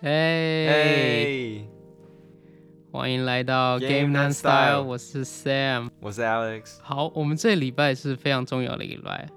[0.00, 1.60] 哎，
[2.92, 5.88] 欢迎来到 Game Night Night Style Style，我是 Sam。
[6.00, 6.78] 我是 Alex。
[6.80, 9.28] 好，我们这礼拜是非常重要的一个礼拜，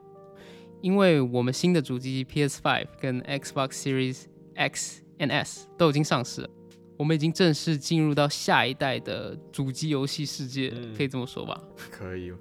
[0.79, 6.49] 因为我们新的主机 PS5 跟 Xbox Series X and S 都已经上市了，
[6.95, 11.59] 我们已经正式进入到下一代的主机游戏世界，嗯可以这么说吧？
[11.89, 12.31] 可以，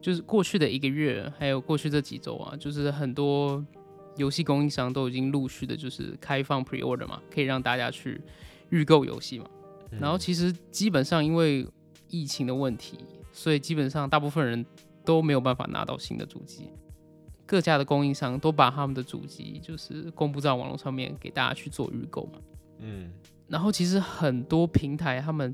[0.00, 3.64] 就是过去的一个月，还有过去这几周啊，就是很多
[4.20, 8.20] 游戏供应商都已经陆续的，就是开放 pre order 嘛，可以让大家去
[8.68, 9.46] 预购游戏嘛。
[9.98, 11.66] 然后其实基本上因为
[12.08, 12.98] 疫情的问题，
[13.32, 14.64] 所以基本上大部分人
[15.04, 16.68] 都没有办法拿到新的主机。
[17.46, 22.38] 各家的供应商都把他们的主机就是公布在网络上面给大家去做预购嘛。
[22.78, 23.10] 嗯，
[23.48, 25.52] 然后其实很多平台他们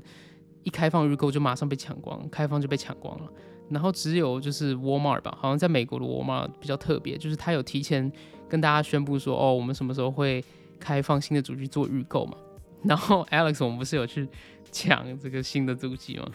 [0.61, 3.27] 一开放预购就马上被抢光，开放就被抢光了。
[3.69, 8.09] 然后只有就是 Walmart 吧，好像在美国的 Walmart 比较特别，就是它有提前
[8.49, 10.43] 跟大家宣布说，哦，我们什么时候会
[10.79, 12.37] 开放新的主机做预购嘛。
[12.83, 14.27] 然后 Alex，我们不是有去
[14.71, 16.29] 抢这个新的主机吗？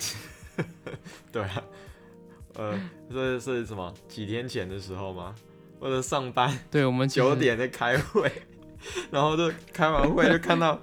[1.33, 1.62] 对啊，
[2.55, 3.92] 呃，这是什么？
[4.08, 5.34] 几天前的时候吗？
[5.80, 8.30] 或者上班， 对，我们九点在开会，
[9.10, 10.78] 然后就开完会就看到，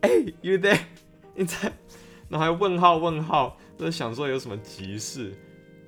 [0.00, 0.10] 哎、
[0.42, 0.80] y o u there？
[1.34, 1.72] 你在？
[2.28, 5.32] 然后还问号问号，就想说有什么急事，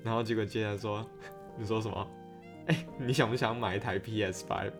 [0.05, 1.05] 然后结果接下来说，
[1.59, 2.07] 你说什么？
[2.69, 4.73] 哎、你想不想买一台 PS Five？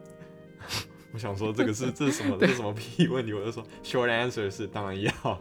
[1.13, 2.37] 我想说这个是 这是什么？
[2.39, 3.33] 这是什么 屁问题？
[3.33, 5.41] 我就说 short answer 是当然要，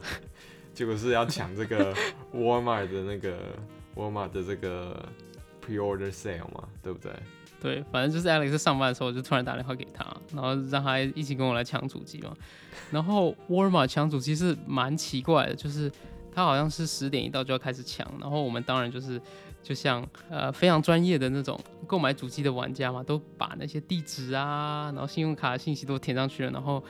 [0.73, 1.93] 结果是要抢这个
[2.33, 3.37] Walmart 的那个
[3.95, 5.07] Walmart 的这个
[5.65, 7.11] pre-order sale 嘛，对不对？
[7.59, 12.31] 对，反正就是 Alex 上班的时候，我就突然打电话给他，然后让他一起跟我来抢主机嘛。
[12.91, 15.91] 然后沃尔玛抢主机是蛮奇怪的，就是
[16.37, 19.19] 他好像是十点一到就要开始抢，然后我们当然就是
[19.63, 26.83] 就像呃非常专业的那种购买主机的玩家嘛，都把那些地址啊，然后信用卡信息都填上去了，然后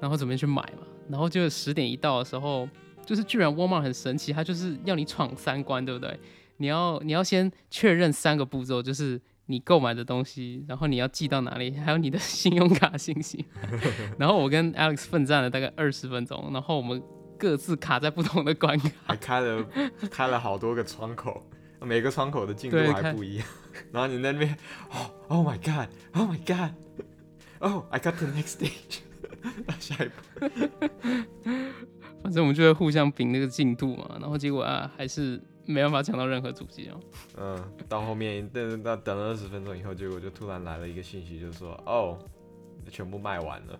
[0.00, 0.86] 然后准备去买嘛。
[1.08, 2.68] 然后就十点一到的时候，
[3.04, 6.16] 就是居然沃尔玛很神奇，他就是要你闯三关，对不对？
[6.58, 13.44] 你要你要先确认三个步骤，就是你购买的东西，然后你要寄到哪里，还有你的信用卡信息。
[14.16, 17.02] 然后我跟 Alex 奋战了大概二十分钟，然后我们
[17.42, 18.88] 各自卡在不同的关卡。
[19.04, 19.66] 还开了
[20.12, 21.44] 开了好多个窗口，
[21.80, 23.46] 每个窗口的进度还不一样。
[23.90, 24.56] 然后你那边，
[24.92, 29.00] 哦，Oh my God，Oh my God，Oh，I got the next stage，
[29.80, 30.14] 下一步。
[32.22, 37.00] 反正我们就会互相比那个进度嘛，然后结果啊还是没办法抢到任何主机哦。
[37.36, 42.16] 嗯，到后面等等等了二十分钟以后，结果就突然来了一个信息，就是说，哦，
[42.88, 43.76] 全部卖完了。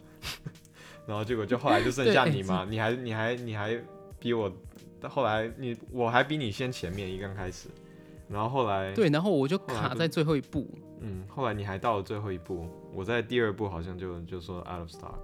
[1.07, 3.77] 然后结果就后来就剩下你嘛，你还你还你还
[4.19, 4.53] 比我，
[5.09, 7.69] 后来你我还比你先前面一刚开始，
[8.29, 10.69] 然后后来对，然后我就卡在最后一步。
[11.01, 15.15] 嗯，后来你还到了最后一步，我在第二步好像就就说 out of stock。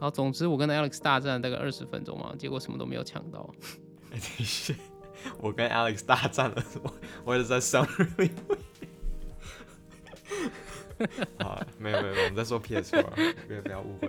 [0.00, 3.48] 好，总之我跟 Alex 大战大概二十分钟嘛，结果什么都没有抢到。
[4.10, 4.74] 哎、等一下，
[5.38, 6.92] 我跟 Alex 大战了，我
[7.26, 8.30] 我也是在 summary。
[11.38, 13.02] 好，没有没有，我们在说 PS 要
[13.62, 14.08] 不要误会。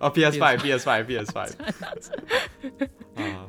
[0.00, 1.52] 哦，PS Five，PS Five，PS Five。
[3.16, 3.46] 啊，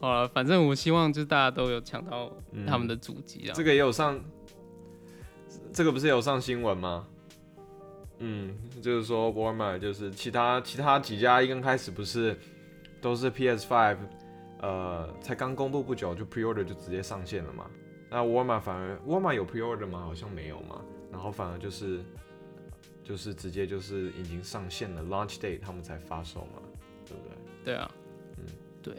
[0.00, 3.52] 好了，反正我希望就是大家都有抢到嗯他们的主机啊。
[3.54, 4.18] 这个也有上，
[5.72, 7.06] 这个不是有上新闻吗？
[8.18, 12.38] 嗯，就是说 Walmart 就是其他其他几家一刚开始不是
[13.00, 13.96] 都是 PS Five，
[14.60, 17.66] 呃，才刚公布不久就 Pre Order 就直接上线了嘛。
[18.08, 20.00] 那 Walmart 反而 Walmart 有 Pre Order 吗？
[20.04, 20.80] 好像没有嘛。
[21.10, 22.00] 然后反而就是
[23.02, 26.62] 就是直接就是已经上线了 Launch Date 他们才发售嘛，
[27.06, 27.32] 对不对？
[27.64, 27.90] 对啊，
[28.38, 28.44] 嗯
[28.82, 28.94] 对。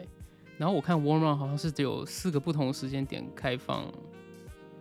[0.56, 3.92] 然后我看 Walmart 好像是只有四个不同的时间点开放，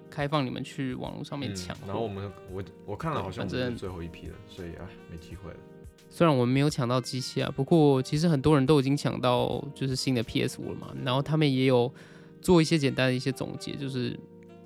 [0.10, 1.82] 开放你们去网络上面嗯抢货。
[1.88, 5.58] 然后我们我我看了好像我反正们是最后一批了，所以啊没机会了。
[6.10, 10.96] 虽然我们没有抢到机器啊，不过其实很多人都已经抢到就是新的 PS 五了嘛。
[11.04, 11.92] 然后他们也有
[12.40, 14.16] 做一些简单的一些总结，就是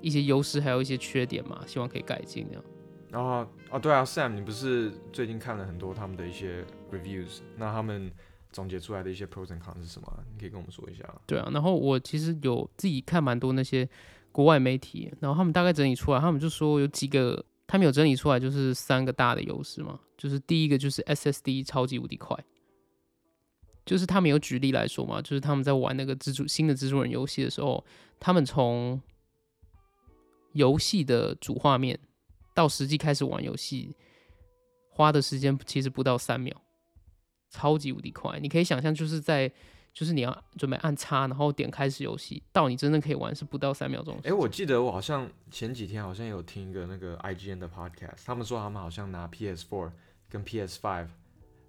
[0.02, 2.62] 一些优势还有一些缺点嘛，希望可以改进的。
[3.10, 8.12] 然后哦，对啊，Sam，你不是最近看了很多他们的一些 reviews，那他们
[8.52, 10.24] 总结出来的一些 pros and cons 是什么？
[10.32, 11.04] 你可以跟我们说一下。
[11.26, 13.88] 对啊，然后我其实有自己看蛮多那些
[14.30, 22.36] 国外媒体，然后他们大概整理出来，他们就说有几个，他们有整理出来就是三个大的优势嘛，就是第一个就是 SSD 超级无敌快，
[23.86, 27.82] 就是他们有举例来说嘛，就是他们在玩那个蜘蛛新的蜘蛛人游戏的时候，
[28.20, 29.00] 他们从
[30.52, 31.98] 游戏的主画面
[32.58, 33.94] 到实际开始玩游戏，
[34.90, 36.52] 花的时间其实不到三秒，
[37.50, 38.40] 超级无敌快。
[38.40, 39.48] 你可以想象，就是在
[39.92, 44.36] 就是你要准备按叉，然后点开始游戏，到你真正可以玩是不到三秒钟的时哎、间。
[44.36, 49.92] 我记得我好像前几天好像有听一个那个 IGN 的 podcast，他们说他们好像拿 PS4
[50.28, 51.06] 跟 PS5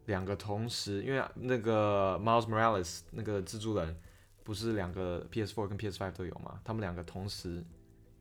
[0.08, 3.96] 两个同时，因为那个 Miles Morales 那个蜘蛛人
[4.44, 6.60] 不是两个 PS4 跟 PS5 都有吗？
[6.64, 7.64] 他们两个同时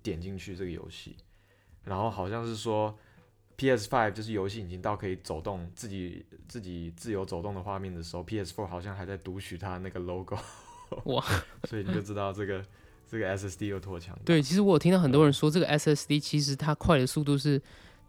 [0.03, 1.17] 点进去这个游戏，
[1.89, 2.97] 然后好像是说
[3.57, 10.39] PS Five 就是游戏已经到可以走动自己自己自由走动的画面的时候，PS Four 好像还在读取它那个 logo。
[11.05, 11.25] 哇！
[11.69, 12.65] 所以你就知道这个
[13.07, 14.19] 这个 SSD 有多强。
[14.25, 17.61] 对，其实我有听到很多人说，这个 SSD 其实它快的速度是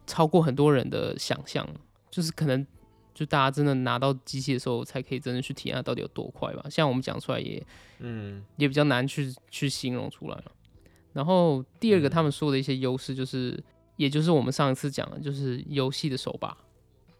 [0.08, 1.68] 超过很多人的想象，
[2.10, 2.66] 就是可能
[3.14, 6.70] 就大家真的拿到机器的时候，才可以真的去体验它到底有多快吧。
[6.70, 7.62] 像我们讲出来也，
[8.00, 10.52] 嗯，也比较难去去形容出来了。
[11.20, 13.62] 然后第二个他们说的一些优势，就是
[13.98, 16.58] 也就是我们上一次讲的，就是游戏的手把，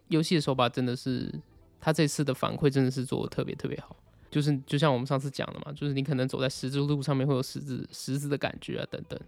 [0.08, 1.30] 游戏的手把真的是
[1.78, 3.94] 他这次的反馈真的是做的特别特别好。
[4.30, 9.20] 就是就像我们上次讲的嘛，就是你可能走在十字路上面会有十字十字的感觉啊等等。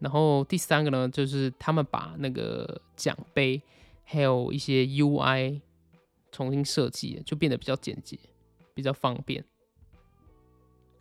[0.00, 3.62] 然后第三个呢，就是他们把那个奖杯
[4.02, 5.62] 还有一些 UI
[6.30, 8.18] 重新设计，就变得比较简洁，
[8.74, 9.42] 比较方便。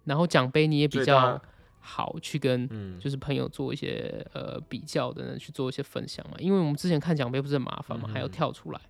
[0.06, 1.42] 然后奖杯你也比较
[1.84, 2.68] 好去跟
[3.00, 6.38] 就是朋友做一些呃比较的，呢，去做一些分享嘛。
[6.40, 8.82] 因为我们之前看奖杯不是很麻烦嘛，还要跳出来。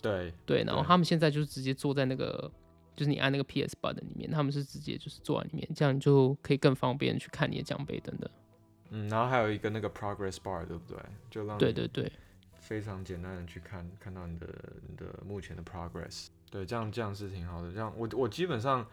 [0.00, 2.50] 对对，然后他们现在就是直接坐在那个。
[2.94, 8.30] 就是你按那个 PS button 里面，他们是直接就是坐在里面，这样你就可以更方便去看你的奖杯等等。
[8.88, 10.98] 嗯，然后还有一个那个 progress bar，对不对？
[11.28, 12.10] 就让对对对，
[12.54, 14.48] 非常简单的去看看到你的
[14.88, 16.28] 你的目前的 progress。
[16.50, 17.70] 对，这样这样是挺好的。
[17.70, 18.86] 这样我我基本上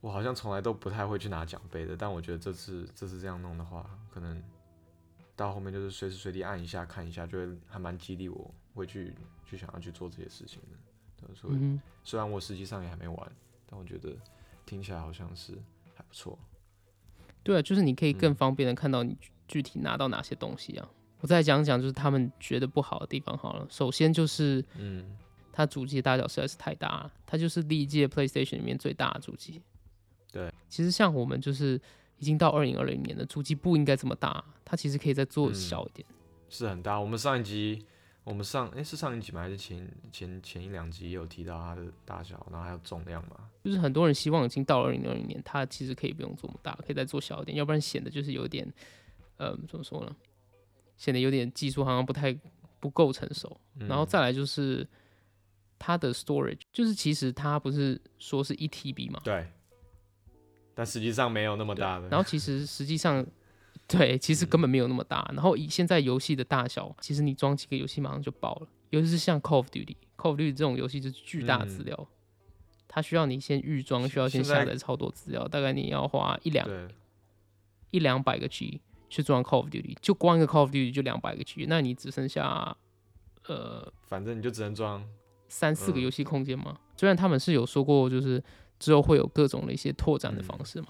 [0.00, 4.42] 我好像从来都不太会去拿奖杯的，但我觉得这次这次这样弄的话，可能
[5.36, 9.14] 到后面就是随时随地按一下看一下，就会还蛮激励我会去
[9.44, 11.34] 去想要去做这些事情的。
[11.34, 13.32] 所以虽然我实际上也还没玩，
[13.66, 14.16] 但我觉得
[14.64, 15.52] 听起来好像是
[15.94, 16.38] 还不错。
[17.42, 19.16] 对啊，就是你可以更方便的看到你
[19.46, 20.88] 具体拿到哪些东西啊。
[21.20, 23.66] 我再讲讲，就是他们觉得不好的地方好了。
[23.68, 25.14] 首先就是，嗯，
[25.52, 29.60] 它主机的大小实在是太大了，它就是历届 PlayStation 里面最大的主机。
[30.32, 31.80] 对，其实像我们就是
[32.18, 36.06] 已经到二零二零年的主机不应该这么大，它其实可以再做小一点。
[36.48, 37.84] 是很大，我们上一集。
[38.22, 39.40] 我们上哎是上一集吗？
[39.40, 43.48] 还是前前前一两集也有提到它的大小，然后还有重量嘛？
[43.64, 48.70] 就是很多人希望已经到二零二零年，它其实可以不用这么大，可以再做小一点，要不然显得就是有点，
[49.38, 50.14] 呃，怎么说呢？
[50.98, 52.38] 显得有点技术好像不太
[52.78, 53.58] 不够成熟。
[53.78, 54.86] 然后再来就是
[55.78, 59.20] 它的 storage，就是其实它不是说是一 TB 嘛？
[59.24, 59.50] 对。
[60.80, 62.08] 但实际上没有那么大的。
[62.08, 63.26] 然后其实实际上。
[63.86, 65.28] 对，其实根本没有那么大。
[65.34, 68.68] 然后以现在游戏的大小，其实你装几个游戏马上就爆了。
[68.90, 72.08] 尤其是像 Call of Duty，Call of Duty 这种游戏就是巨大资料，
[72.86, 76.68] 它需要你先预装，需要先下载超多资料，大概你要花一两
[77.90, 82.76] 一两百个 G 去装 Call of Duty，就光一个 Call of Duty 就两百个 G，那你只剩下
[83.48, 85.04] 呃，反正你就只能装
[85.48, 86.78] 三四个游戏空间嘛。
[86.96, 88.40] 虽然他们是有说过，就是
[88.80, 90.88] 之后会有各种的一些拓展的方式嘛。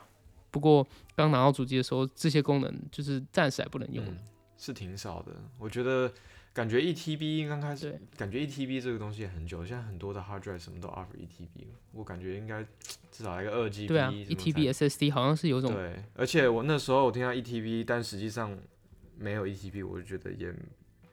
[0.50, 4.02] 不过刚拿到主机的时候，这些功能就是暂时还不能用，
[4.56, 5.32] 是挺少的。
[5.58, 6.12] 我觉得
[6.52, 12.64] 感觉一 TB 刚开始，感觉一 TB 这个东西也很久，现在很多的 hard drive 什么都 offer 一 TB，我感觉应该
[13.12, 13.86] 至少来个二 GB。
[13.86, 15.72] 对啊，一 TB SSD 好像是有种。
[15.72, 18.58] 对，而且我那时候我听到一 TB，但实际上
[19.16, 20.52] 没有一 TB，我就觉得也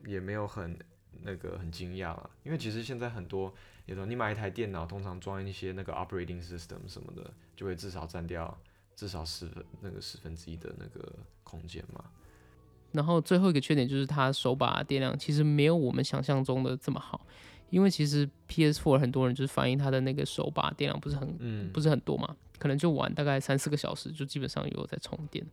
[0.08, 0.76] 也没有很
[1.24, 3.54] 那个很惊讶了，因为其实现在很多，
[3.86, 8.58] 有时候你买一台电脑，通常装一些那个 operating system 什么的，就会至少占掉。
[8.96, 12.04] 至少十分那个十分之一的那个空间嘛。
[12.94, 17.24] 然后最后一个缺点就是它手把电量其实没有我们想象中的这么好，
[17.70, 25.46] 因为其实 PS4 很多人就是反映它的那个手把电量不是很嗯不是很多嘛，可能就玩大概三四个小时就基本上有在充电。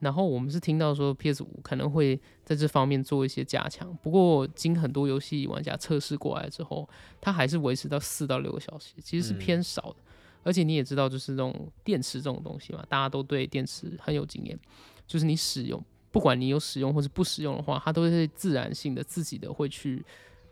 [0.00, 6.88] 然后我们是听到说 PS 五可能会在这方面做一些加强，不过经很多游戏玩家测试过来之后，
[7.20, 9.96] 它还是维持到四到六个小时，其实是偏少的。
[10.42, 14.58] 而且你也知道，就是这种电池这种东西嘛，大家都对电池很有经验。
[15.06, 20.04] 就是你使用，不管你有使用或者不使用的话，它都会自然性的自己的会去，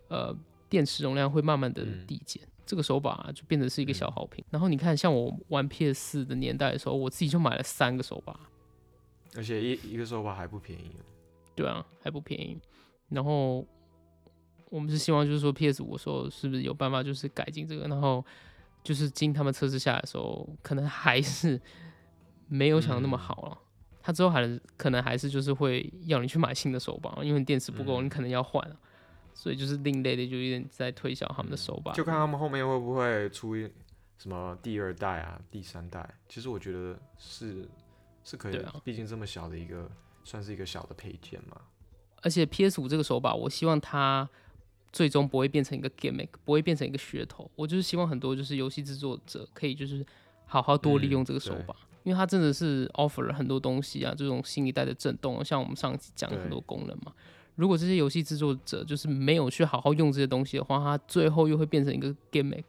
[0.08, 0.34] 呃，
[0.70, 2.42] 电池容量会慢慢的递减。
[2.64, 4.42] 这个手把就变得是一个消耗品。
[4.48, 8.38] 然后你看，像我玩 PS 四的年代的时候，我自己就买了三个手把，
[9.36, 10.96] 而且一一个手把还不便宜。
[11.54, 12.58] 对啊，还不便宜。
[13.08, 13.66] 然后
[14.70, 18.24] 我们是希望就是说 PS 五的时候是不是有办法就是改进这个，然后。
[18.84, 21.60] 就是经他们测试下来的时候，可能还是
[22.48, 23.58] 没有想的那么好了。
[24.02, 24.44] 他之后还
[24.76, 28.76] 可能还是就是会要你去买新的手把，因为电池不够，你可能要换了。
[29.34, 31.92] 所以就是另类的，就有点在推销他们的手把。
[31.92, 33.54] 就看他们后面会不会出
[34.18, 36.12] 什么第二代啊、第三代。
[36.28, 37.68] 其实我觉得是
[38.24, 39.90] 是可以的，毕竟这么小的一个，
[40.24, 41.56] 算是一个小的配件嘛。
[42.22, 44.28] 而且 PS 五这个手把，我希望它
[44.92, 47.50] 最终不会变成一个 gimmick，不会变成一个噱头。
[47.56, 50.06] 我就是希望很多就是游戏制作者可以就是
[50.46, 51.74] 好好多利用这个手把，
[52.04, 57.12] 因为它真的是 offer 了很多东西啊，这种新一代的震动，像我们上集讲的很多功能嘛。
[57.56, 62.64] 如果这些游戏制作者就是没有去好好用这些东西的话，它最后又会变成一个 gimmick，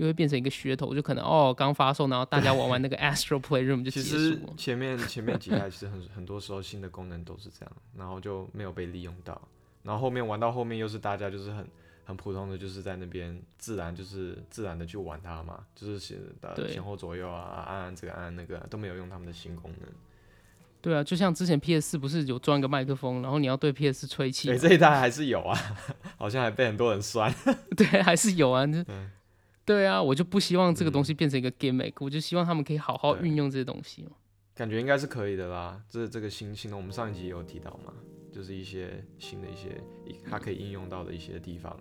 [0.00, 9.38] 又会变成一个噱头，就可能哦刚发售，然后大家玩完那个 Astro Playroom 就其实前面前面几代其实很很多时候新的功能都是这样，然后就没有被利用到，
[9.82, 11.66] 然后后面玩到后面又是大家就是很
[12.04, 16.18] 很普通的，就是在那边自然就是自然的去玩它嘛，就是前
[16.66, 19.88] 前后左右啊按按这个按按那个都没有用他们的新功能。
[20.82, 24.48] 对啊，就像之前 PS 四不是有装一个麦克风，然后你要对 PS 吹气。
[24.48, 25.54] 对，这一代还是有啊，
[26.16, 27.30] 好像还被很多人酸。
[27.76, 28.64] 对，还是有啊。
[29.64, 34.06] 对啊，我就不希望这个东西变成一个 gimmick，我就希望他们可以好好运用这些东西
[34.54, 37.92] 感觉应该是可以的啦，这这个新新的，我们上一集有提到嘛，
[38.32, 39.80] 就是一些新的一些
[40.28, 41.78] 它可以应用到的一些地方，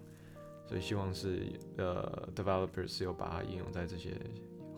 [0.68, 4.12] 所以希望是呃 developers 有把它应用在这些。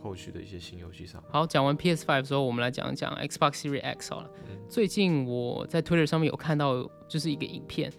[0.04, 1.22] 后续的一些新游戏上。
[1.30, 4.28] 好，讲完 PS Five 之后，我们来讲一讲 Xbox Series X 好了。
[4.68, 7.92] 最近我在 Twitter 上面有看到，就是一个影片，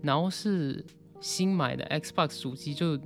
[0.00, 0.84] 然后是
[1.20, 2.96] 新买的 Xbox 主机就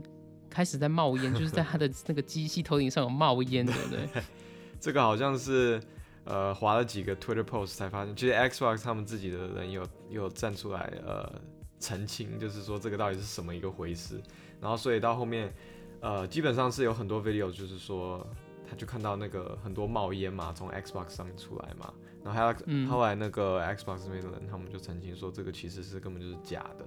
[0.53, 4.23] 开始在冒烟， 就是在他的 那个机器头顶上有冒烟，对不对？
[4.79, 5.81] 这个好像是
[6.25, 11.33] 呃划了几个 Twitter post 才发现，其实 Xbox 他们自己的人有有站出来呃
[11.81, 14.21] 澄清，就是说这个到底是什么一个回事。
[14.61, 15.53] 然后所以到后面
[16.01, 18.27] 呃基本上是有很多 video 就是说。
[18.65, 21.93] 他就看到那个很多冒烟嘛，从 Xbox 上面出来嘛，
[22.25, 26.87] 然后还有后来那个 Xbox 那边的人，他们就澄清说这个其实是根本就是假的。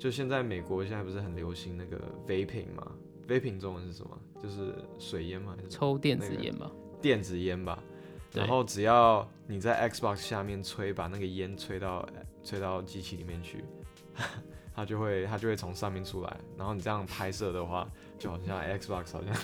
[0.00, 2.90] 就现在美国现在不是很流行那个 vaping 吗
[3.28, 4.18] ？vaping 中文是什么？
[4.42, 5.52] 就是水烟吗？
[5.54, 5.68] 还是？
[5.68, 6.70] 抽电子烟吧？
[7.02, 7.78] 电子烟吧。
[8.32, 12.08] 然后只要你在 Xbox 下面吹，把那个烟吹到
[12.42, 13.62] 吹到机器里面去，
[14.74, 16.34] 它就会它就会从上面出来。
[16.56, 17.86] 然后你这样拍摄的话，
[18.18, 19.34] 就好像 Xbox 好像。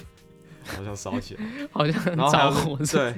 [0.68, 2.76] 好像烧起来， 好像着火。
[2.78, 3.12] 对，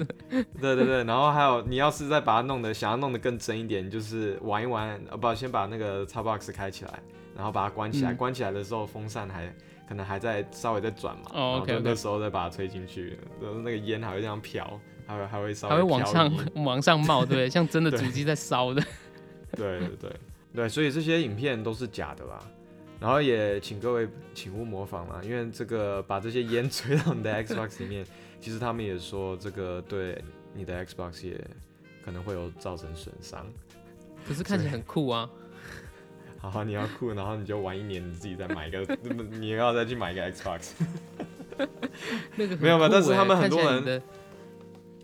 [0.60, 1.02] 对对对。
[1.04, 7.02] 然后还有，你要是再把它弄得想要弄得更真一点，就是玩一玩，呃，不，先把那个 Xbox 开起来，
[7.38, 8.12] 然后把它关起来。
[8.12, 9.50] 关起来的时候，风扇还
[9.88, 11.30] 可能还在稍微在转嘛。
[11.32, 11.80] 哦，OK。
[11.82, 18.82] 那时候再把它吹进去，然后那个烟还会这样飘，还会还会稍微还会往上往上冒，对， 像真的主机在烧的。
[19.56, 20.12] 对对对
[20.52, 22.38] 对，所以这些影片都是假的啦。
[23.00, 28.04] 然后也请各位请勿模仿啦，因为这个把这些烟 吹到你的 Xbox 里面，
[28.40, 30.20] 其实他们也说这个对
[30.52, 31.40] 你的 Xbox 也
[32.04, 33.46] 可能会有造成损伤。
[34.26, 35.30] 可是看起来很酷啊！
[36.40, 38.80] 好好，你要酷，然后你就玩一年，你自己再买一个，
[39.38, 40.72] 你要再去买一个 Xbox。
[42.36, 42.88] 那个没有吧？
[42.90, 44.02] 但是他们很多人，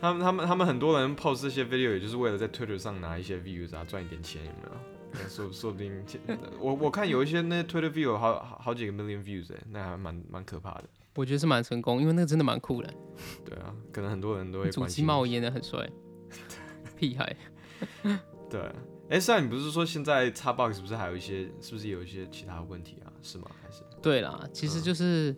[0.00, 4.74] 他们他们他们很多人 post 这些 video，也就是为了在 Twitter 上拿一些 views 啊，赚一点钱，有没有？
[5.28, 6.04] 说说不定，
[6.58, 10.84] 我我看有一些那 Twitter view 好好几个 million views 哎，那还蛮蛮可怕的。
[11.14, 12.92] 我觉得是蛮成功，因为那个真的蛮酷的。
[13.44, 14.70] 对啊，可能很多人都会。
[14.70, 15.88] 主机冒烟的很帅，
[16.98, 17.36] 屁孩。
[18.50, 18.60] 对，
[19.08, 23.12] 哎，虽然你不是说现在 Xbox 不是还有一些，是不是有一些其他问题啊？
[23.22, 23.50] 是吗？
[23.62, 23.82] 还是？
[24.02, 25.34] 对啦，其实就是，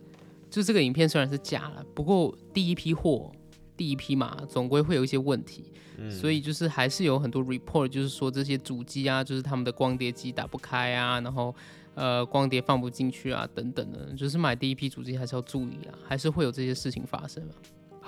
[0.49, 3.31] 就这个影片虽然是假了，不过第一批货。
[3.75, 5.71] 第一批嘛，总归会有一些问题，
[6.09, 11.53] 所以就是还是有很多 report，就是说这些主机啊，就是他们的光碟机打不开啊，然后
[11.93, 17.47] 呃光碟放不进去啊，等等的，就是买第一批主机还是要注意啊，还是会有这些事情发生。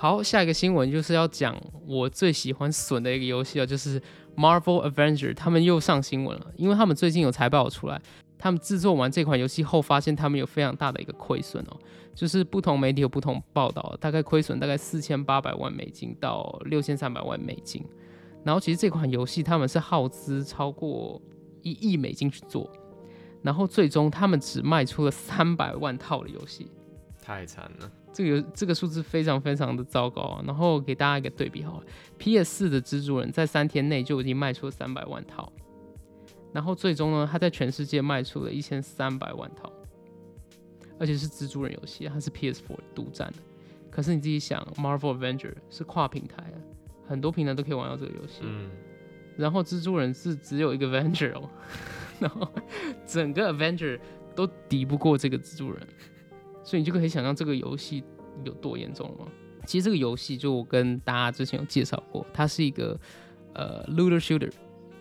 [0.00, 1.54] 好，下一个新闻就是要讲
[1.86, 4.00] 我最喜欢损的一个游戏啊，就是
[4.34, 8.00] Marvel Avenger，他们又上新闻了，因为他们最近有财报出来。
[8.38, 11.76] 他们制作完这款游戏后，发现他们有非常大的一个亏损哦，
[12.14, 17.84] 就是不同媒体有不同报道，大概亏损大概四千八百万美金到六千三百万美金。
[18.42, 21.20] 然后其实这款游戏他们是耗资超过
[21.60, 22.72] 一亿美金去做，
[23.42, 26.70] 然后最终他们只卖出了三百万套的游戏，
[27.22, 27.92] 太惨了。
[28.12, 30.44] 这个这个数字非常非常的糟糕啊。
[30.46, 31.86] 然后给大家一个对比好了
[32.18, 35.52] ，PS 四的蜘蛛人在三天内就已经卖出了三百万套。
[36.52, 39.72] 然后最终呢，它在全世界卖出了一千三百万套，
[40.98, 42.62] 而且是蜘蛛人游戏，它是 PS4
[42.94, 43.38] 独占的。
[43.88, 46.58] 可是你自己想，Marvel Avenger 是跨平台啊，
[47.06, 48.40] 很多平台都可以玩到这个游戏。
[48.42, 48.70] 嗯。
[49.36, 51.48] 然后蜘蛛人是只有一个 Avenger 哦，
[52.18, 52.46] 然后
[53.06, 53.98] 整个 Avenger
[54.34, 55.86] 都敌不过这个蜘蛛人，
[56.62, 58.02] 所以你就可以想象这个游戏
[58.44, 59.30] 有多严重了吗？
[59.66, 62.98] 其实这个游戏就我跟大家之前有介绍过，它是一个
[63.54, 64.52] 呃 looter shooter，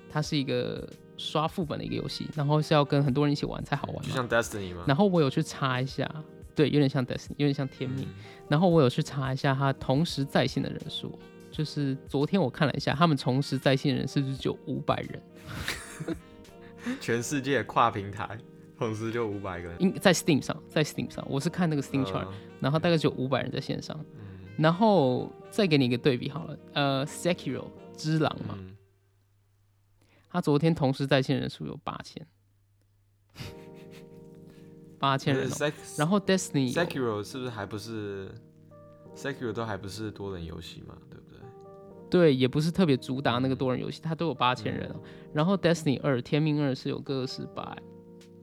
[0.09, 0.87] 它是一个。
[1.21, 4.85] 刷副本的一个游戏，然后是要跟很多人一起玩才好玩，就像 Destiny 吗？
[4.87, 6.09] 然后我有去查一下，
[6.55, 8.07] 对，有点像 Destiny，有点像天命。
[8.47, 11.19] 然后我有去查一下它同时在线的人数，
[11.51, 16.15] 就是昨天我看了一下，他们同时在线人是不是就五百人？
[17.01, 18.37] 全世界跨平台，
[18.79, 19.75] 同时就五百个人。
[19.79, 24.27] 应在 Steam 上，在 Steam 上，我是看那个 Steam chart，、嗯然后大概就五百人在线上，嗯。
[24.57, 28.75] 然后再给你一个对比好了，呃，Sekiro 之狼嘛，嗯。
[30.29, 32.25] 他昨天同时在线人数有八千，
[34.99, 35.49] 八千人、
[35.97, 38.29] 然后 Destiny Sekiro 是不是还不是
[39.15, 40.95] Sekiro 都还不是多人游戏嘛？
[41.09, 41.39] 对不对？
[42.09, 44.99] 对，也不是特别主打那个多人游戏，它都有八千嗯人哦。
[45.33, 47.63] 然后 Destiny 二、天命二是有个十百、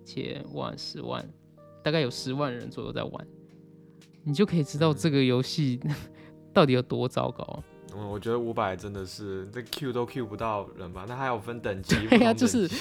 [0.06, 1.28] 千万、十万，
[1.82, 3.26] 大概有十万人左右在玩，
[4.22, 5.80] 你就可以知道嗯这个游戏
[6.54, 7.62] 到底有多糟糕。
[7.94, 11.04] 嗯，我觉得五百真的是这 Q 都 Q 不到人吧？
[11.08, 12.68] 那还有分等级， 对呀就是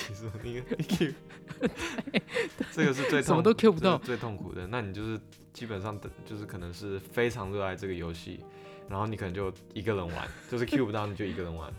[2.73, 4.67] 这个是最什么都痛 Q 不到最痛苦的。
[4.67, 5.19] 那你就是
[5.53, 8.41] 基本上等就是可能是非常热爱这个游戏，
[8.89, 11.73] 然后你可能就一个人玩，就是 Q 不到你就一个人玩。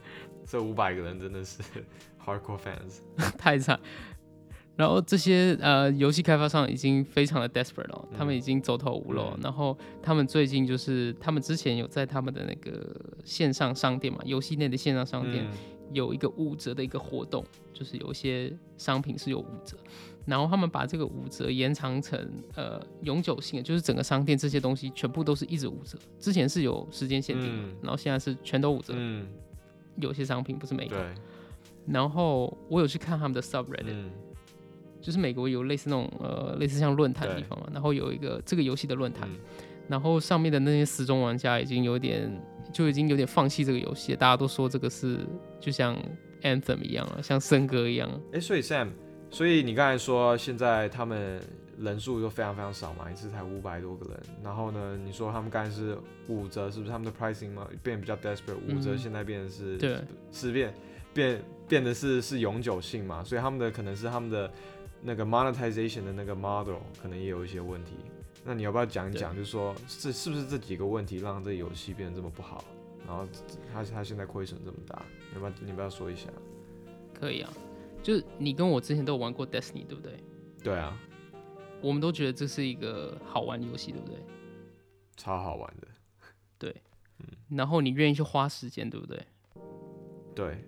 [0.47, 1.61] 这五百个人真的是
[2.25, 3.01] hardcore fans。
[3.37, 3.79] 太惨。
[4.77, 9.23] 然后这些呃游戏开发商已经非常的 desperate 了，他们嗯已经走投无路。
[9.23, 15.51] 嗯然后他们最近就是他们之前有在他们的那个线上商店嘛，游戏内的线上商店、嗯
[15.93, 19.77] 有一个五折的一个活动，就是有一些商品是有五折，
[20.25, 22.19] 然后他们把这个五折延长成
[22.57, 25.97] 呃永久性的，就是整个商店这些东西全部都是一直五折。
[26.19, 29.29] 之前是有时间限定的，嗯然后现在是全都五折，嗯，
[29.99, 30.97] 有些商品不是每个。
[30.97, 31.15] 对，
[31.87, 34.11] 然后我有去看他们的 subreddit，、嗯
[35.07, 39.37] 就是美国有类似那种呃类似像论坛的地方嘛，然后有一个这个游戏的论坛，嗯
[39.89, 42.29] 然后上面的那些死忠玩家已经有点
[42.73, 45.21] 就已经有点放弃这个游戏了，大家都说这个是
[45.61, 45.97] 就像
[46.43, 48.11] Anthem 一样啊，像笙歌一样。
[48.33, 48.89] 哎，所以 Sam，
[49.31, 51.41] 所以你刚才说现在他们
[51.79, 54.21] 人数都非常非常少嘛，一次才五百多个人。
[54.43, 55.97] 然后呢，你说他们刚才是
[56.27, 58.57] 五折，是不是他们的 pricing 嘛变得比较 desperate？
[58.67, 59.99] 五折嗯现在变成是对
[60.33, 60.75] 是变
[61.15, 64.51] 变变得是是永久性嘛，所以他们的可能是他们的
[65.07, 67.93] 那个 monetization 的那个 model 可能也有一些问题。
[68.45, 72.65] 那你要不要讲一讲，就是说这是不是这几个问题让这游戏变得这么不好？
[73.07, 73.25] 然后
[73.73, 75.01] 他他现在亏损这么大，
[75.35, 76.29] 要不要你要不要说一下？
[77.15, 77.53] 可以啊，
[78.03, 80.19] 就是你跟我之前都有玩过 Destiny，对不对？
[80.61, 81.01] 对啊，
[81.81, 84.19] 我们都觉得这是一个好玩的游戏，对不对？
[85.17, 85.87] 超好玩的。
[86.59, 86.75] 对，
[87.21, 89.25] 嗯然后你愿意去花时间，对不对？
[90.35, 90.65] 对，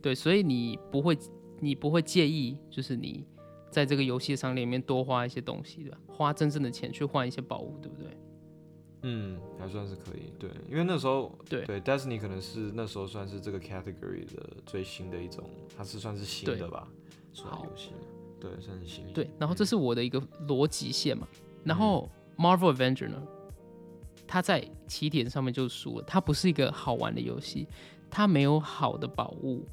[0.00, 1.18] 对，所以你不会，
[1.60, 3.26] 你不会介意，就是你
[3.70, 5.98] 在这个游戏商店里面多花一些东西，对吧？
[6.08, 8.16] 花真正的钱去换一些宝物，对不对？
[9.02, 10.32] 嗯，还算是可以。
[10.38, 15.44] 对，因为那时候对对，Destiny 可能是那时候算是这个 category 的最新的一种，
[15.76, 16.88] 它是算是新的吧，
[17.32, 17.90] 算好游戏。
[18.40, 19.04] 对，算是新。
[19.12, 21.28] 对，然后这嗯是我的一个逻辑线嘛。
[21.64, 23.22] 然后 Marvel Avenger 呢，
[24.26, 27.68] 它在起点上面就输了，它不是一个好玩的游戏，
[28.10, 29.64] 它没有好的宝物，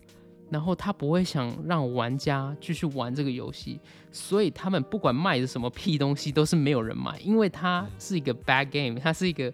[0.50, 3.80] 然后他不会想让玩家继续玩这个游戏，
[4.12, 9.52] 所以他们不管卖的什么屁东西都是没有人买，因为它是一个 bad game，它是一个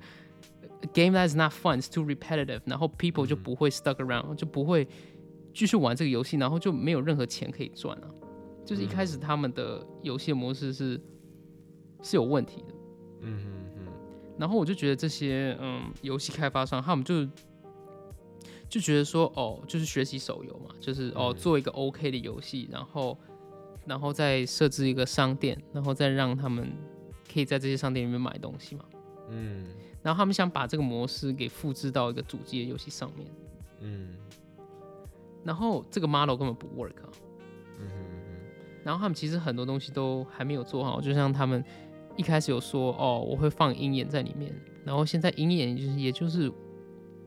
[0.93, 4.87] game that is not fun, it's too repetitive，然后 people 就不会 stuck around，就不会
[5.53, 8.07] 继续玩这个游戏，然后就没有任何钱可以赚啊。
[8.65, 11.01] 就是一开始他们的游戏模式是
[12.01, 12.73] 是有问题的，
[13.21, 13.87] 嗯嗯嗯，
[14.37, 17.27] 然后我就觉得这些嗯游戏开发商他们就
[18.71, 23.17] 就觉得说哦，就是学习手游嘛，就是哦嗯做一个 OK 的游戏，然后
[23.85, 26.71] 然后再设置一个商店，然后再让他们
[27.31, 28.85] 可以在这些商店里面买东西嘛。
[29.29, 29.67] 嗯
[30.01, 33.27] 然后他们想把这个模式给复制到一个主机的游戏上面，
[33.81, 34.15] 嗯
[35.43, 37.09] 然后这个 model 根本不 work 啊。
[37.77, 38.05] 嗯嗯
[38.85, 41.61] 然后他们其实很多东西都还没有做好，就像他们
[42.15, 44.49] 一开始有说哦，我会放鹰眼在里面，
[44.85, 46.49] 然后现在鹰眼就是也就是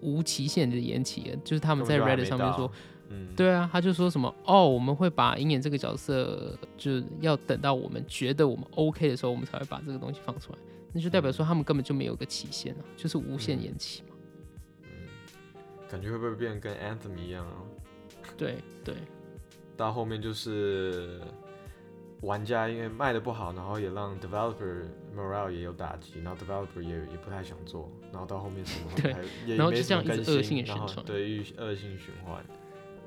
[0.04, 2.70] 无期限的延期了，就是他他们在 Reddit 上面说，，
[3.08, 10.58] 嗯，对啊，他就说什么哦，我们会把鹰眼这个角色，就是要等到我们觉得我们 OK 的时候，我们才会把这个东西放出来，
[10.92, 14.14] 那就代表说他们根本就没有个期限啊，就是无限延期嘛。
[14.82, 14.88] 嗯。
[15.88, 17.56] 感觉会不会变得跟 Anthem 一样啊？
[18.36, 18.94] 对对。
[19.76, 21.20] 到后面就是
[22.24, 24.84] 玩家因为卖的不好，然后也让 developer
[25.14, 32.44] morale 也有打击，然后 developer 也也不太想做，然后到后面什么 对还也然后没什么就这样一直更恶性地新然后循环对，恶恶性循环，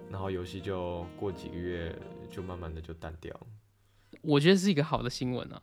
[0.10, 1.93] 然后游戏就过几个月
[2.30, 3.36] 就慢慢的就淡掉。
[4.21, 5.62] 我觉得是一个好的新闻啊，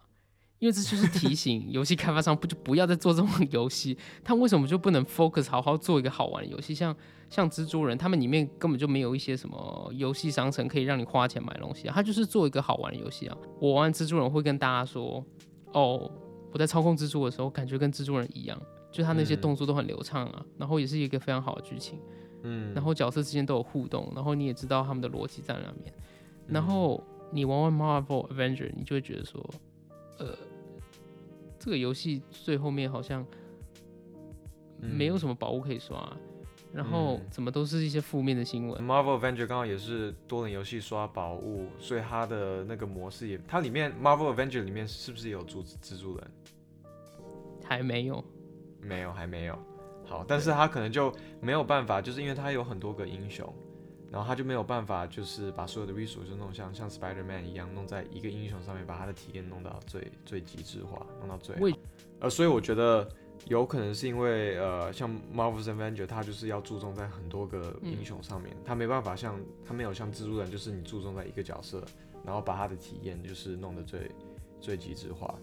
[0.58, 6.74] 因为这就是提醒游戏开发商不就不要再做这种游戏，他们为什么就不能 focus 好好做一个好玩的游戏？
[6.74, 6.94] 像
[7.28, 13.36] 像蜘蛛人，他们里面根本就没有一些什么游戏商城可以让你花钱买东西啊，他就是做一个好玩的游戏啊。
[13.60, 15.24] 我玩蜘蛛人会跟大家说，
[15.72, 16.10] 哦，
[16.52, 18.60] 我在操控蜘蛛的时候，感觉跟蜘蛛人一样，
[18.92, 21.98] 就他那些嗯动作都很流畅啊，然后也是一个非常好的剧情。
[22.46, 25.92] 嗯，然后角色之间都有互动，然后你也知道他们的逻辑在那边，
[26.46, 29.42] 然后你玩玩 Marvel Avenger，你就会觉得说，
[30.18, 30.36] 呃，
[31.58, 33.26] 这个游戏最后面好像
[34.80, 36.16] 没有什么宝物可以刷，
[36.72, 38.84] 然后嗯怎么都是一些负面的新闻。
[38.84, 46.30] Marvel Avenger 刚好也是多人游戏刷宝物，所以它的那个模式也，它里面 Marvel Avenger 里面是不是也有蜘蜘蛛人？
[47.64, 48.22] 还没有，
[48.80, 49.58] 没有，还没有。
[50.04, 53.50] 好，但是他可能就没有办法，就是因为他有很多个英雄，
[54.14, 61.78] 然后他就没有办法，就是把所有的 resource 弄像像 Spider Man 一样，弄在一个英雄上面，把他的体验弄到最最极致化，弄到最好。
[62.20, 63.08] 呃，所以我觉得
[63.46, 71.84] 有可能是因为呃，像 Marvel's Avenger，他就是要注重在很多个英雄上面，他没办法像他没有像蜘蛛人，就是你注重在一个角色，
[72.24, 74.08] 然后把他的体验就是弄得最
[74.60, 75.34] 最极致化。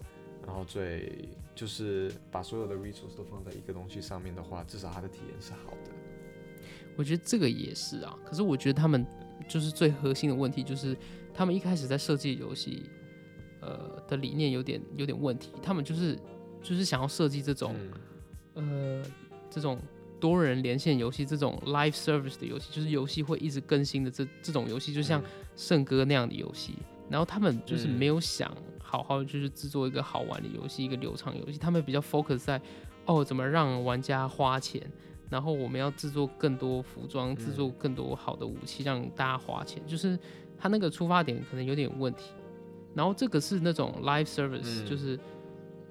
[0.46, 5.92] 然后最就是把所有的 resource 都放在一个东西上面的话，至少他的体验是好的。
[6.96, 8.16] 我觉得这个也是啊。
[8.24, 9.06] 可是我觉得他们
[9.48, 10.96] 就是最核心的问题，就是
[11.34, 12.84] 他们一开始在设计游戏，
[13.60, 15.50] 呃的理念有点有点问题。
[15.62, 16.18] 他们就是
[16.62, 17.74] 就是想要设计这种、
[18.54, 19.04] 嗯呃
[19.50, 19.78] 这种
[20.20, 25.22] 多人连线游戏，这种 live service 的游戏，就是游戏会一直更新的这这种游戏，就像
[25.56, 26.74] 圣歌那样的游戏。
[27.10, 31.58] 然后他们就是嗯没有想好好就是制作一个好玩的游戏，一个流畅游戏。
[31.58, 32.60] 他们比较 focus 在
[33.04, 34.80] 哦怎么让玩家花钱，
[35.32, 39.82] 然后我们要制作更多服装，制作更多好的武器，让大家花钱。
[39.86, 40.18] 就是
[40.58, 42.32] 他那个出发点可能有点问题。
[42.94, 45.18] 然后这个是那种 live service，、嗯就是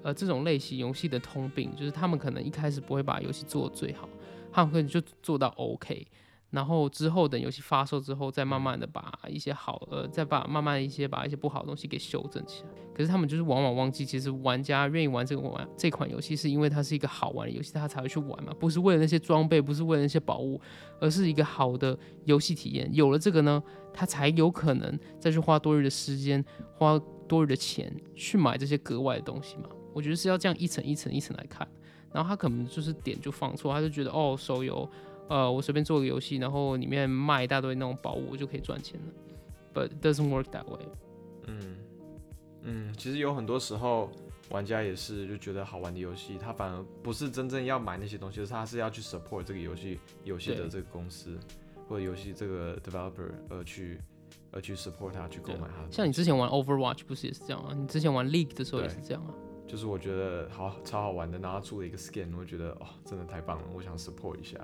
[0.04, 4.08] 呃这种类型游戏的通病，就是他们可能一开始不会把游戏做最好，
[4.52, 6.06] 他们可能就做到 OK。
[6.52, 12.68] 然后之后等游戏发售之后，再慢慢的把一些好呃，再把慢慢一些把一些不好的东西给修正起来。
[12.94, 20.60] 可是他们就是往往忘记，其实玩家愿意玩这个玩这款游戏，是因为它是一个好玩的游戏，他才会去玩嘛，不是为了那些装备，不是为了那些宝物，
[21.00, 22.86] 而是一个好的游戏体验。
[22.92, 23.62] 有了这个呢，
[23.94, 29.70] 他才有可能再去花多余的时间，花多余的钱去买这些格外的东西嘛。
[29.94, 31.66] 我觉得是要这样一层一层一层来看。
[32.12, 34.86] 然后他可能就是点就放错，他就觉得哦，手游。
[35.28, 39.06] 呃，我随便做个游戏，然后里面卖一大堆那种宝物，我就可以赚钱了。
[39.74, 40.86] But it doesn't work that way。
[41.46, 41.76] 嗯
[42.62, 44.10] 嗯，其实有很多时候
[44.50, 51.38] 玩家也是就觉得好玩的游戏，他反而不是真正要买那些东西，而是他是要去 support 这个游戏游戏的这个公司
[51.88, 53.98] 或者游戏这个 developer 而去
[54.50, 55.90] 而去 support 他去购买他的。
[55.90, 57.74] 像你之前玩 Overwatch 不是也是这样啊？
[57.74, 59.34] 你之前玩 League 的时候也是这样啊？
[59.66, 64.58] 就是我觉得好超好玩的，然后他出了一个 skin，我觉得哦真的太棒了，我想 support 一下，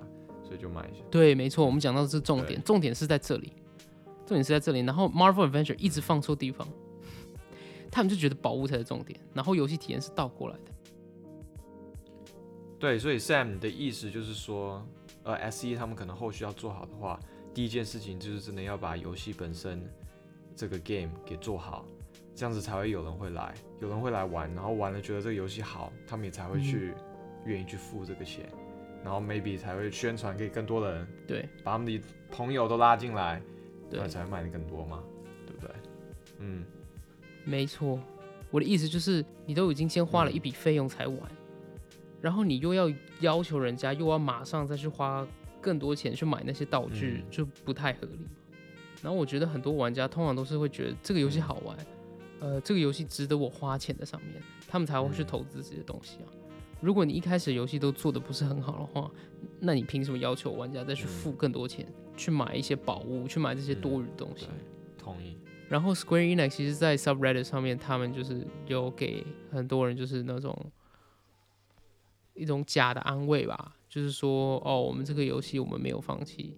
[0.49, 1.05] 所以就买一下。
[1.11, 3.53] 对，没错，我们讲到的是重点，重点是在这里，
[4.25, 4.81] 重点是在这里。
[4.81, 6.67] 然后 Marvel Adventure 一直放错地方，
[7.91, 10.73] 他们就觉得宝物才是重点，然后游戏体验是倒过来的。
[12.79, 14.83] 对，所以 Sam 的意思就是说，
[15.25, 17.21] 呃，S E 他们可能后续要做好的话，
[17.53, 19.85] 第一件事情就是真的要把游戏本身
[20.57, 21.85] 这个 game 给做好，
[22.35, 26.95] 这样子才会有人会来，有人会来玩，然后玩了觉得这个游戏好，他们也才会去
[27.45, 28.49] 愿意去付这个钱，
[29.05, 33.41] 然后 maybe 才会宣传给更多人，对把他们的朋友都拉进来，
[33.91, 35.03] 对，才会卖的更多嘛，
[35.47, 35.71] 对不对？
[36.39, 36.65] 嗯，
[37.45, 37.99] 没错。
[38.51, 41.19] 我的意思就是，你都已经先花了嗯一笔费用才玩，
[42.21, 45.27] 然后你又要要求人家，又要马上再去花
[45.61, 48.27] 更多钱去买那些道具，嗯就不太合理。
[49.03, 51.77] 然后我觉得很多玩家通常都是会觉得这个游戏好玩，
[52.41, 56.29] 呃，这个游戏值得我花钱的上面，他们才会去嗯投资这些东西啊。
[56.81, 59.11] 如果你一开始游戏都做的不是很好的话，
[59.61, 61.87] 那你凭什么要求玩家再去付更多钱、
[62.17, 64.47] 去买一些宝物，去买这些多余的东西？
[64.47, 64.55] 对，
[64.97, 65.37] 同意。
[65.69, 70.57] 然后 Square Enix 其实，在 subreddit 上面，他们就是有给很多人就是那种
[72.35, 76.57] 一种假的安慰吧，就是说，哦，我们这个游戏我们没有放弃。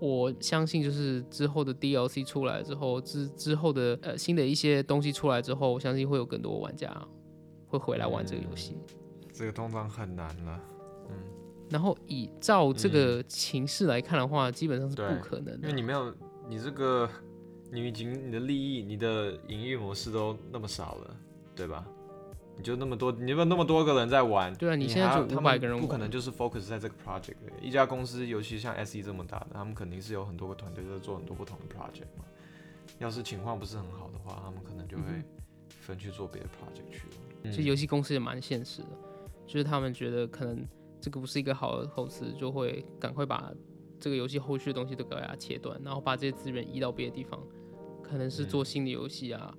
[0.00, 6.90] 我相信，就是之后的 DLC 出来之后，之之后的呃新的一些东西出来之后，我相信会有更多玩家
[7.66, 8.76] 会回来玩这个游戏。
[9.38, 10.60] 这个通常很难了，
[11.10, 11.14] 嗯
[11.70, 15.72] 然后以照这个情势来看的话，基本上是不可能的因为。
[15.72, 16.12] 你没有，
[16.48, 17.08] 你这个，
[17.70, 21.16] 你已经你的利益、你的营运模式都那么少了，
[21.54, 21.86] 对吧？
[22.56, 27.52] 你就那么多，你有那么多个人在玩，对啊你你现在就500还要他们个人玩不可能就是 focus 在这个 project 的。
[27.62, 32.24] 一家公司，尤其像 SE 这么大的，他们肯定是有很多个团队在做很多不同的 project 嘛。
[32.98, 35.24] 要是情况不是很好的话，他们可能就会嗯
[35.68, 37.14] 分去做别的 project 去了。
[37.44, 38.88] 嗯其实游戏公司也蛮现实的，
[39.48, 40.64] 就是他们觉得可能
[41.00, 43.52] 这个不是一个好的投资，就会赶快把
[43.98, 47.42] 这个游戏后续的东西都给它切断，然后把这些资源移到别的地方，
[48.02, 49.52] 可能是做新的游戏啊，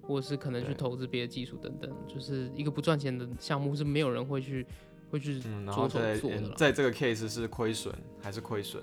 [0.00, 4.64] 或者是可能去投资别的技术等等，就是一个不赚钱的项目是没有人会去
[5.10, 6.54] 会去嗯，然后在做的啦。
[6.56, 8.82] 在这个 case 是亏损还是亏损，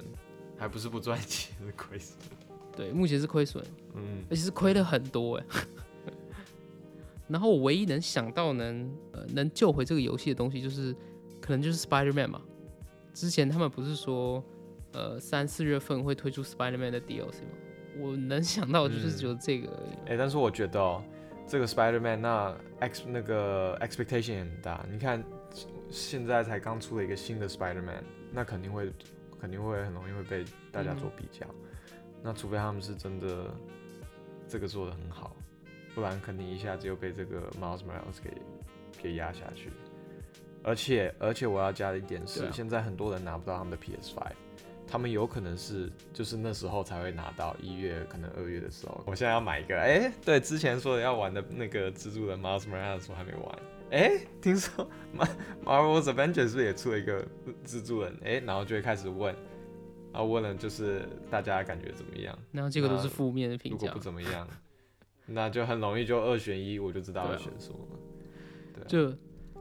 [0.58, 2.18] 还不是不赚钱是亏损。
[2.76, 3.64] 对，目前是亏损，
[3.96, 5.46] 嗯，而且是亏了很多哎。
[7.30, 10.94] 然后我唯一能想到能呃能救回这个游戏的东西，就是
[11.40, 12.42] 可能就是 Spider Man 嘛。
[13.14, 14.44] 之前他们不是说
[14.94, 17.56] 呃三四月份会推出 Spider Man 的 DLC 吗？
[17.98, 20.12] 我能想到就是只有这个而已。
[20.12, 21.04] 哎、但是我觉得哦，
[21.48, 24.86] 这个 Spider Man 那 X 那个 expectation 也很大。
[24.90, 25.24] 你看
[25.90, 28.92] 现在才刚出了一个新的 Spider Man，那肯定会
[29.40, 31.46] 肯定会很容易会被大家做比较。
[32.24, 33.54] 那除非他们是真的
[34.48, 35.36] 这个做的很好，
[35.94, 38.32] 不然肯定一下子又被这个 Miles Morales 给
[39.02, 39.72] 给压下去。
[40.64, 44.34] 而且而且我要加的一点是，啊现在很多人拿不到他们的 PS Five。
[44.92, 49.04] 他们有可能是就是那时候才会拿到一月，可能二月的时候。
[49.06, 53.60] 我现在要买一个，哎、对，之前说的要玩的那个蜘蛛人 Miles Morales 我还没玩。
[53.92, 55.30] 哎、听说 Mar
[55.64, 57.24] Marvel's Avengers 是不是也出了一个
[57.66, 58.18] 蜘蛛人？
[58.24, 59.36] 哎、然后就会开始问，
[60.12, 62.36] 啊，问了就是大家感觉怎么样？
[62.52, 64.48] 然后这个都是负面的评价如果不，怎么样，
[65.32, 68.00] 那就很容易就二选一，我就知道对啊要选什么了。
[68.74, 69.18] 对啊就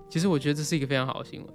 [0.09, 1.55] 其实我觉得这是一个非常好的新闻。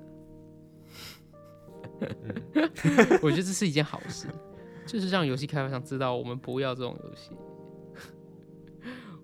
[2.01, 2.09] 嗯
[3.21, 4.27] 我觉得这是一件好事，
[4.85, 7.31] 就是让游戏开发商知道我们不要这种游戏，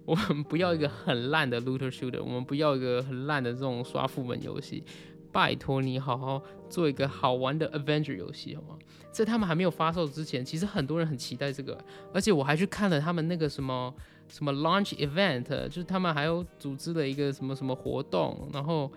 [0.05, 4.83] 我们不要一个很烂的 looter shooter，我们不要一个很烂的这种刷副本游戏。
[5.31, 8.79] 拜托你好好做一个好玩的 Avenger 游戏好吗？
[9.11, 11.77] 在他们还没有发售之前，其实很多人很期待这个，
[12.11, 13.93] 而且我还去看了他们那个什么
[14.29, 18.91] 什么 launch event，就是他们还有组织了一个什么什么活动，然后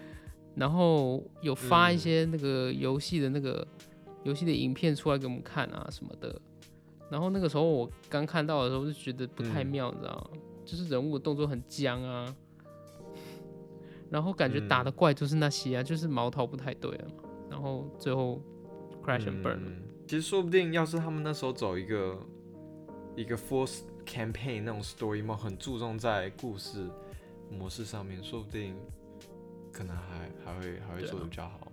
[0.54, 3.66] 然后有发一嗯些那个游戏的那个
[4.24, 6.40] 游戏的影片出来给我们看啊什么的。
[7.10, 10.38] 然后那个时候我刚看到的时候就觉得不太嗯妙，你知道吗？
[10.64, 12.34] 就是人物的动作很僵啊，
[14.10, 17.24] 然后感觉打的嗯怪就是那些啊，就是毛头不太对了嘛。
[17.50, 18.40] 然后最后
[19.04, 19.58] crash and burn
[20.06, 22.18] 其实说不定，要是他们那时候走一个
[23.14, 23.66] 一个 full
[24.04, 26.88] campaign 那种 story mode，很注重在故事
[27.50, 28.76] 模式上面，说不定
[29.72, 31.70] 可能还还会还会做的比较好。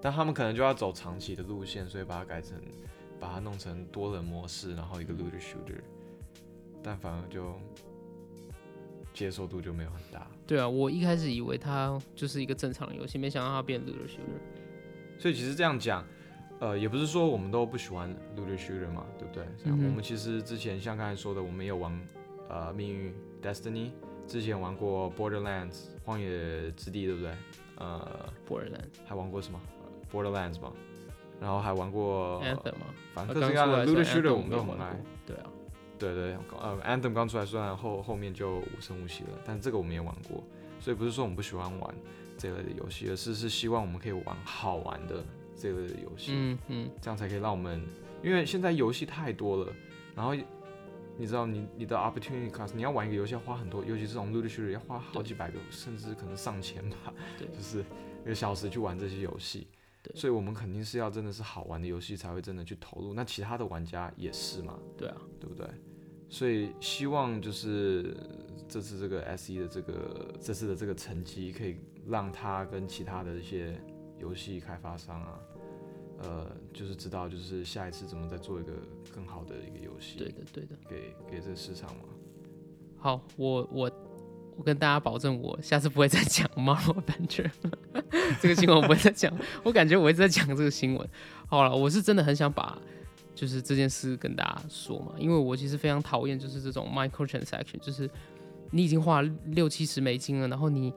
[0.00, 2.56] 但他们可能就要走长期的路线，所以把它改成
[3.18, 5.80] 把它弄成多人模式，然后一个 looter shooter，
[6.82, 7.54] 但反而就
[9.12, 10.30] 接受度就没有很大。
[10.46, 15.18] 对啊，我一开始以为它就是一个正常的游戏，没想到它变 looter shooter。
[15.18, 16.06] 所以其实这样讲，
[16.60, 19.44] 呃，也不是说我们都不喜欢 looter shooter 嘛，对不对？
[19.72, 22.00] 我们其实之前像刚才说的，我们也有玩
[22.48, 23.90] 呃命运 Destiny，
[24.26, 27.32] 之前玩过 Borderlands 荒野之地，对不对？
[27.76, 30.72] 呃，Borderlands 还玩过什么、呃 Borderlands 嘛，
[31.40, 34.96] 然后还玩过 Anthem 嘛，反正各式各样的我们都很爱。
[35.24, 35.50] 对啊，
[35.96, 40.42] 对对，呃，Anthem 刚出来，虽然后后面就无声无息了，但这个我们也玩过，
[40.80, 41.94] 所以不是说我们不喜欢玩
[42.36, 45.22] 这类的游戏，而是是希望我们可以玩好玩的
[45.58, 46.32] 这类的游戏。
[46.34, 47.82] 嗯嗯，这样才可以让我们，
[48.22, 49.72] 因为现在游戏太多了，
[50.14, 50.34] 然后
[51.16, 57.84] 你知道你你的 opportunity cost，你要玩一个游戏要花很多，尤其是这种 looter shooter 要花好几百个，甚至可能上千吧，对 就是
[58.24, 59.66] 一个小时去玩这些游戏。
[60.00, 65.66] 对所以我们肯定是要真的是好玩的游戏才会真的去投入，那其他的玩家也是嘛，对啊，对不对？
[66.28, 68.16] 所以希望就是
[68.68, 73.76] 这次这个 S E 的这个这次的这个成绩，可以让他跟其他的一些
[74.20, 75.40] 游戏开发商啊，
[76.20, 78.72] 呃，就是知道就是下一次怎么再做一个
[79.14, 80.76] 更好的一个游戏，对的对的。
[80.88, 82.02] 给给这个市场嘛。
[82.98, 83.90] 好，我我
[84.56, 87.50] 我跟大家保证，我下次不会再讲 Marvel Adventure
[88.42, 89.32] 这个新闻，我不会再讲。
[89.62, 91.08] 我感觉我一直在讲这个新闻。
[91.46, 92.76] 好了，我是真的很想把
[93.36, 98.10] 就是这件事跟大家说嘛，因为我其实非常讨厌就是这种 microtransaction，就是
[98.72, 100.92] 你已经花六七十美金了，然后你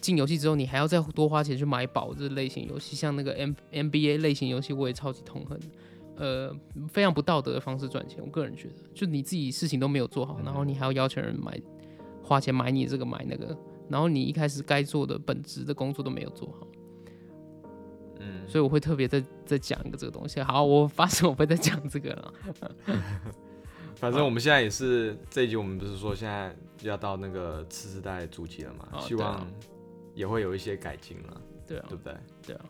[0.00, 5.58] 进游戏之后，你还要再多花钱去买宝这类型游戏，像那个 M NBA 类型游戏，我也超级痛恨。
[6.16, 6.54] 呃，
[6.86, 11.58] 非常不道德的方式赚钱，我个人觉得，就你自己事情都没有做好，然后你还要要求人买
[12.22, 13.56] 花钱买你这个买那个，
[13.88, 16.66] 然后你一开始该做的本职的工作都没有做好，
[18.18, 20.42] 嗯，所以我会特别再再讲一个这个东西。
[20.42, 22.34] 好，我发誓我不会再讲这个了。
[23.96, 29.46] 反正我们现在也是这一集，我们不是说现在要到那个次世代主机了嘛，希望
[30.14, 32.14] 也会有一些改进了，对啊对，不对？
[32.46, 32.64] 对啊。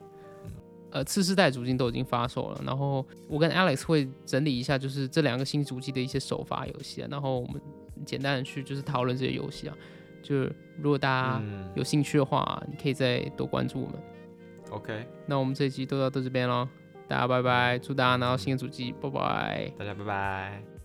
[0.92, 7.60] 呃，次世代主机都已经发售了，然后我跟 Alex 会整理一下，就是这两个新主机的一些首发游戏啊，然后我们
[8.04, 9.76] 简单的去就是讨论这些游戏啊。
[10.22, 13.94] 就是如果大家嗯有兴趣的话，你可以再多关注我们。
[14.70, 16.68] ，OK，那我们这一集都到到这边喽，
[17.06, 19.72] 大家拜拜，祝大家拿到新的主机，拜拜。
[19.78, 20.79] 大家拜拜。